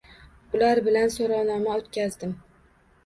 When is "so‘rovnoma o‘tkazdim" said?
1.17-2.35